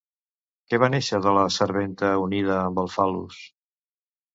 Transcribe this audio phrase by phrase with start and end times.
[0.71, 3.43] Què va néixer de la serventa unida amb el fal·lus?